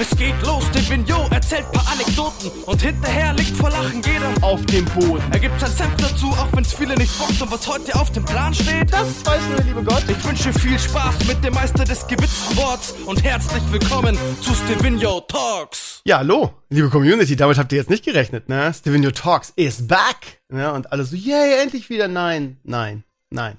Es 0.00 0.16
geht 0.16 0.40
los, 0.46 0.64
Devigno 0.70 1.28
erzählt 1.30 1.70
paar 1.72 1.86
Anekdoten 1.92 2.50
und 2.64 2.80
hinterher 2.80 3.34
liegt 3.34 3.54
vor 3.54 3.68
Lachen 3.68 4.00
jeder 4.00 4.32
auf 4.40 4.64
dem 4.64 4.86
Boden. 4.86 5.22
Er 5.30 5.38
gibt 5.38 5.60
sein 5.60 5.70
Senf 5.70 5.94
dazu, 5.98 6.28
auch 6.28 6.48
wenn's 6.54 6.72
viele 6.72 6.94
nicht 6.94 7.18
bockt 7.18 7.42
und 7.42 7.52
was 7.52 7.68
heute 7.68 7.94
auf 7.96 8.10
dem 8.10 8.24
Plan 8.24 8.54
steht, 8.54 8.90
das 8.90 9.26
weiß 9.26 9.42
nur 9.48 9.56
der 9.56 9.64
liebe 9.66 9.84
Gott. 9.84 10.02
Ich 10.08 10.24
wünsche 10.24 10.54
viel 10.54 10.78
Spaß 10.78 11.26
mit 11.26 11.44
dem 11.44 11.52
Meister 11.52 11.84
des 11.84 12.06
gewitzten 12.06 12.56
Worts 12.56 12.94
und 13.04 13.22
herzlich 13.22 13.62
willkommen 13.70 14.16
zu 14.40 14.54
Stevino 14.54 15.20
Talks. 15.20 16.00
Ja, 16.06 16.16
hallo, 16.20 16.54
liebe 16.70 16.88
Community, 16.88 17.36
damit 17.36 17.58
habt 17.58 17.70
ihr 17.72 17.78
jetzt 17.78 17.90
nicht 17.90 18.06
gerechnet, 18.06 18.48
ne? 18.48 18.72
Stevino 18.72 19.10
Talks 19.10 19.52
is 19.56 19.86
back, 19.86 20.40
ne? 20.48 20.72
Und 20.72 20.92
alle 20.92 21.04
so, 21.04 21.14
yay, 21.14 21.60
endlich 21.60 21.90
wieder. 21.90 22.08
Nein, 22.08 22.56
nein, 22.62 23.04
nein. 23.28 23.58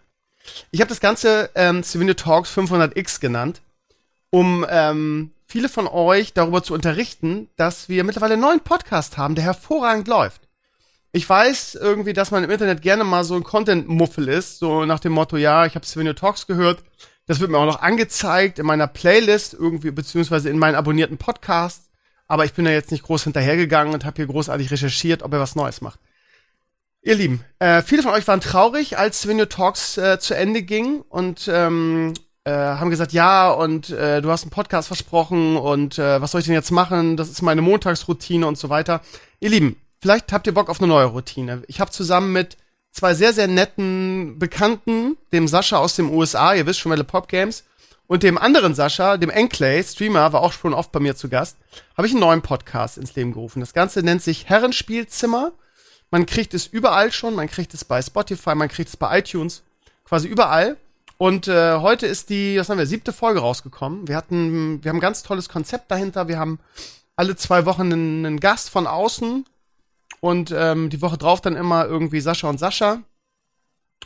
Ich 0.71 0.81
habe 0.81 0.89
das 0.89 1.01
Ganze 1.01 1.51
ähm, 1.53 1.83
Stevino 1.83 2.15
Talks 2.15 2.57
500x 2.57 3.19
genannt, 3.19 3.61
um 4.31 4.65
ähm, 4.67 5.29
viele 5.51 5.67
von 5.67 5.85
euch 5.85 6.33
darüber 6.33 6.63
zu 6.63 6.73
unterrichten, 6.73 7.49
dass 7.57 7.89
wir 7.89 8.05
mittlerweile 8.05 8.33
einen 8.33 8.41
neuen 8.41 8.61
Podcast 8.61 9.17
haben, 9.17 9.35
der 9.35 9.43
hervorragend 9.43 10.07
läuft. 10.07 10.47
Ich 11.11 11.27
weiß 11.27 11.75
irgendwie, 11.75 12.13
dass 12.13 12.31
man 12.31 12.45
im 12.45 12.49
Internet 12.49 12.81
gerne 12.81 13.03
mal 13.03 13.25
so 13.25 13.35
ein 13.35 13.43
Content-Muffel 13.43 14.29
ist, 14.29 14.59
so 14.59 14.85
nach 14.85 15.01
dem 15.01 15.11
Motto, 15.11 15.35
ja, 15.35 15.65
ich 15.65 15.75
habe 15.75 15.85
Svenio 15.85 16.13
Talks 16.13 16.47
gehört, 16.47 16.83
das 17.27 17.41
wird 17.41 17.51
mir 17.51 17.57
auch 17.57 17.65
noch 17.65 17.81
angezeigt 17.81 18.59
in 18.59 18.65
meiner 18.65 18.87
Playlist 18.87 19.53
irgendwie, 19.53 19.91
beziehungsweise 19.91 20.49
in 20.49 20.57
meinen 20.57 20.75
abonnierten 20.75 21.17
Podcasts, 21.17 21.89
aber 22.29 22.45
ich 22.45 22.53
bin 22.53 22.63
da 22.63 22.71
jetzt 22.71 22.91
nicht 22.91 23.03
groß 23.03 23.25
hinterhergegangen 23.25 23.93
und 23.93 24.05
habe 24.05 24.15
hier 24.15 24.27
großartig 24.27 24.71
recherchiert, 24.71 25.21
ob 25.21 25.33
er 25.33 25.41
was 25.41 25.55
Neues 25.55 25.81
macht. 25.81 25.99
Ihr 27.01 27.15
Lieben, 27.15 27.43
äh, 27.59 27.81
viele 27.81 28.03
von 28.03 28.13
euch 28.13 28.25
waren 28.29 28.39
traurig, 28.39 28.97
als 28.97 29.21
Svenio 29.21 29.47
Talks 29.47 29.97
äh, 29.97 30.17
zu 30.17 30.33
Ende 30.33 30.61
ging 30.61 31.01
und 31.01 31.49
ähm, 31.51 32.13
äh, 32.43 32.51
haben 32.51 32.89
gesagt, 32.89 33.13
ja, 33.13 33.51
und 33.51 33.89
äh, 33.89 34.21
du 34.21 34.31
hast 34.31 34.43
einen 34.43 34.51
Podcast 34.51 34.87
versprochen 34.87 35.57
und 35.57 35.99
äh, 35.99 36.21
was 36.21 36.31
soll 36.31 36.39
ich 36.41 36.45
denn 36.45 36.55
jetzt 36.55 36.71
machen? 36.71 37.17
Das 37.17 37.29
ist 37.29 37.41
meine 37.41 37.61
Montagsroutine 37.61 38.47
und 38.47 38.57
so 38.57 38.69
weiter. 38.69 39.01
Ihr 39.39 39.49
Lieben, 39.49 39.79
vielleicht 39.99 40.33
habt 40.33 40.47
ihr 40.47 40.53
Bock 40.53 40.69
auf 40.69 40.79
eine 40.79 40.87
neue 40.87 41.05
Routine. 41.05 41.63
Ich 41.67 41.79
habe 41.79 41.91
zusammen 41.91 42.33
mit 42.33 42.57
zwei 42.91 43.13
sehr, 43.13 43.33
sehr 43.33 43.47
netten 43.47 44.39
Bekannten, 44.39 45.17
dem 45.31 45.47
Sascha 45.47 45.77
aus 45.77 45.95
dem 45.95 46.09
USA, 46.09 46.53
ihr 46.53 46.65
wisst 46.65 46.79
schon, 46.79 46.91
Welle 46.91 47.03
Pop 47.03 47.27
Games, 47.27 47.63
und 48.07 48.23
dem 48.23 48.37
anderen 48.37 48.75
Sascha, 48.75 49.15
dem 49.17 49.29
Enclay, 49.29 49.81
Streamer, 49.83 50.33
war 50.33 50.41
auch 50.41 50.51
schon 50.51 50.73
oft 50.73 50.91
bei 50.91 50.99
mir 50.99 51.15
zu 51.15 51.29
Gast, 51.29 51.57
habe 51.95 52.07
ich 52.07 52.13
einen 52.13 52.19
neuen 52.19 52.41
Podcast 52.41 52.97
ins 52.97 53.15
Leben 53.15 53.31
gerufen. 53.31 53.61
Das 53.61 53.73
Ganze 53.73 54.03
nennt 54.03 54.21
sich 54.21 54.49
Herrenspielzimmer. 54.49 55.53
Man 56.09 56.25
kriegt 56.25 56.53
es 56.53 56.67
überall 56.67 57.13
schon, 57.13 57.35
man 57.35 57.47
kriegt 57.47 57.73
es 57.73 57.85
bei 57.85 58.01
Spotify, 58.01 58.53
man 58.55 58.67
kriegt 58.67 58.89
es 58.89 58.97
bei 58.97 59.19
iTunes, 59.19 59.63
quasi 60.03 60.27
überall. 60.27 60.75
Und 61.21 61.47
äh, 61.47 61.77
heute 61.77 62.07
ist 62.07 62.31
die, 62.31 62.57
was 62.57 62.67
haben 62.67 62.79
wir, 62.79 62.87
siebte 62.87 63.13
Folge 63.13 63.41
rausgekommen. 63.41 64.07
Wir 64.07 64.15
hatten, 64.15 64.83
wir 64.83 64.89
haben 64.89 64.97
ein 64.97 65.01
ganz 65.01 65.21
tolles 65.21 65.49
Konzept 65.49 65.91
dahinter. 65.91 66.27
Wir 66.27 66.39
haben 66.39 66.57
alle 67.15 67.35
zwei 67.35 67.67
Wochen 67.67 67.93
einen, 67.93 68.25
einen 68.25 68.39
Gast 68.39 68.71
von 68.71 68.87
außen 68.87 69.45
und 70.19 70.51
ähm, 70.51 70.89
die 70.89 70.99
Woche 70.99 71.19
drauf 71.19 71.39
dann 71.39 71.55
immer 71.55 71.85
irgendwie 71.85 72.21
Sascha 72.21 72.49
und 72.49 72.57
Sascha. 72.57 73.03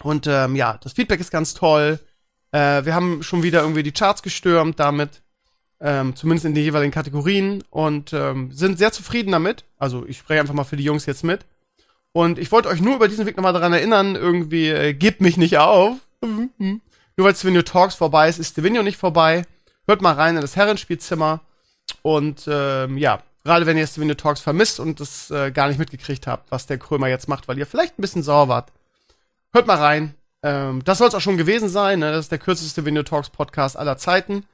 Und 0.04 0.28
ähm, 0.28 0.58
ja, 0.58 0.78
das 0.84 0.92
Feedback 0.92 1.22
ist 1.22 1.32
ganz 1.32 1.54
toll. 1.54 2.00
Äh, 2.52 2.84
wir 2.84 2.94
haben 2.94 3.24
schon 3.24 3.44
wieder 3.44 3.62
irgendwie 3.62 3.84
die 3.84 3.94
Charts 3.94 4.22
gestürmt 4.22 4.78
damit, 4.82 5.22
ähm, 5.80 6.18
zumindest 6.18 6.44
in 6.48 6.54
den 6.54 6.66
jeweiligen 6.66 6.92
Kategorien 6.92 7.64
und 7.70 8.12
ähm, 8.12 8.52
sind 8.52 8.78
sehr 8.78 8.92
zufrieden 8.92 9.32
damit. 9.32 9.64
Also 9.78 10.06
ich 10.06 10.18
spreche 10.18 10.42
einfach 10.42 10.54
mal 10.54 10.66
für 10.66 10.76
die 10.76 10.84
Jungs 10.84 11.06
jetzt 11.06 11.24
mit. 11.24 11.46
Und 12.12 12.40
ich 12.40 12.52
wollte 12.52 12.68
euch 12.68 12.82
nur 12.82 12.98
über 12.98 13.08
diesen 13.08 13.26
Weg 13.26 13.38
nochmal 13.38 13.54
daran 13.54 13.72
erinnern, 13.72 14.18
irgendwie, 14.18 14.68
äh, 14.68 14.94
gebt 14.94 15.22
mich 15.22 15.38
nicht 15.38 15.58
auf. 15.60 15.96
Nur 17.18 17.28
weil 17.28 17.36
Stevenio 17.36 17.62
Talks 17.62 17.96
vorbei 17.96 18.28
ist, 18.30 18.40
ist 18.40 18.52
Stevenio 18.52 18.84
nicht 18.84 18.98
vorbei. 18.98 19.46
Hört 19.88 20.02
mal 20.02 20.14
rein 20.14 20.36
in 20.36 20.42
das 20.42 20.56
Herrenspielzimmer. 20.56 21.42
Und 22.02 22.46
ähm, 22.48 22.98
ja, 22.98 23.22
gerade 23.44 23.66
wenn 23.66 23.78
ihr 23.78 23.88
Stevenio 23.88 24.16
Talks 24.16 24.42
vermisst 24.42 24.80
und 24.80 25.00
das 25.00 25.32
äh, 25.32 25.52
gar 25.52 25.68
nicht 25.68 25.78
mitgekriegt 25.78 26.28
habt, 26.28 26.52
was 26.52 26.66
der 26.66 26.78
Krömer 26.78 27.08
jetzt 27.08 27.30
macht, 27.30 27.48
weil 27.48 27.58
ihr 27.58 27.68
vielleicht 27.68 27.98
ein 27.98 28.02
bisschen 28.02 28.24
sauer 28.24 28.48
wart, 28.48 28.72
hört 29.54 29.68
mal 29.68 29.78
rein. 29.78 30.16
Ähm, 30.44 30.84
das 30.84 30.98
soll 30.98 31.08
es 31.08 31.16
auch 31.16 31.22
schon 31.22 31.38
gewesen 31.38 31.70
sein. 31.70 32.00
Ne? 32.00 32.12
Das 32.12 32.26
ist 32.26 32.32
der 32.32 32.40
kürzeste 32.40 32.70
Stevenio 32.72 33.04
Talks 33.04 33.30
Podcast 33.30 33.78
aller 33.78 33.98
Zeiten. 33.98 34.46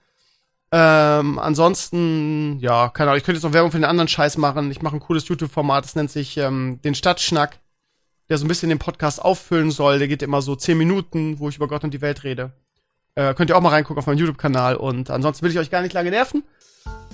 Ähm, 0.73 1.37
ansonsten, 1.37 2.59
ja, 2.59 2.89
keine 2.89 3.09
Ahnung, 3.09 3.17
ich 3.17 3.25
könnte 3.25 3.37
jetzt 3.37 3.43
noch 3.43 3.53
Werbung 3.53 3.71
für 3.71 3.77
den 3.77 3.85
anderen 3.85 4.07
Scheiß 4.07 4.37
machen. 4.37 4.71
Ich 4.71 4.81
mache 4.81 4.95
ein 4.95 5.01
cooles 5.01 5.27
YouTube-Format, 5.27 5.83
das 5.83 5.95
nennt 5.95 6.11
sich 6.11 6.37
ähm, 6.37 6.79
den 6.83 6.95
Stadtschnack 6.95 7.59
der 8.31 8.37
so 8.37 8.45
ein 8.45 8.47
bisschen 8.47 8.69
den 8.69 8.79
Podcast 8.79 9.21
auffüllen 9.21 9.71
soll. 9.71 9.99
Der 9.99 10.07
geht 10.07 10.23
immer 10.23 10.41
so 10.41 10.55
zehn 10.55 10.77
Minuten, 10.77 11.39
wo 11.39 11.49
ich 11.49 11.57
über 11.57 11.67
Gott 11.67 11.83
und 11.83 11.93
die 11.93 11.99
Welt 11.99 12.23
rede. 12.23 12.53
Äh, 13.13 13.33
könnt 13.33 13.49
ihr 13.49 13.57
auch 13.57 13.61
mal 13.61 13.69
reingucken 13.69 13.99
auf 13.99 14.07
meinem 14.07 14.19
YouTube-Kanal. 14.19 14.77
Und 14.77 15.09
ansonsten 15.09 15.43
will 15.43 15.51
ich 15.51 15.59
euch 15.59 15.69
gar 15.69 15.81
nicht 15.81 15.91
lange 15.91 16.11
nerven. 16.11 16.43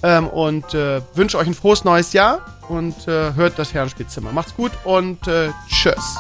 Ähm, 0.04 0.28
und 0.28 0.76
äh, 0.76 1.02
wünsche 1.16 1.40
euch 1.40 1.48
ein 1.48 1.56
frohes 1.56 1.84
neues 1.84 2.14
Jahr 2.14 2.46
und 2.70 3.08
äh, 3.08 3.34
hört 3.34 3.58
das 3.58 3.74
Herrenspielzimmer. 3.74 4.32
Macht's 4.32 4.56
gut 4.56 4.72
und 4.86 5.28
äh, 5.28 5.50
tschüss. 5.68 6.18